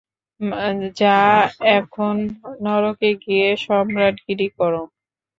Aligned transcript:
যা, 0.95 1.17
এখন 1.77 2.15
নরকে 2.63 3.09
গিয়ে 3.23 3.47
সম্রাটগিরী 3.65 4.47
কর! 4.57 4.73